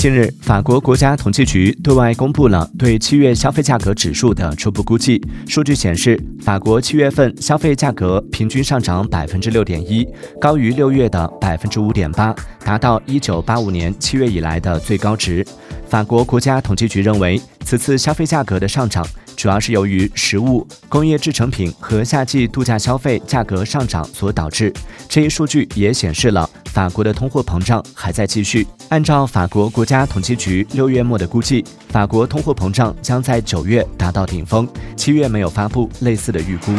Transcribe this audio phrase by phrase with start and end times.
[0.00, 5.20] 近日，法国国家统计局对外公布了对七月消费价格指数的初步估计。
[5.46, 10.08] 数据显示，法国七月份消费价格平均上涨百分之六点一，
[10.40, 12.34] 高于六月的百分之五点八，
[12.64, 15.46] 达到一九八五年七月以来的最高值。
[15.86, 19.06] 法国国家统计局认为，此次消费价格的上涨
[19.40, 24.70] 主要是由于食物、工业制成品和夏季度假消费价格上涨所导致。
[25.08, 26.48] 这一数据也显示了。
[26.66, 28.66] 法国的通货膨胀还在继续。
[28.90, 36.72] 按照法国国家统计局六月末的估计，法国通货膨胀将在九月达到顶峰，七月没有发布类似的预估。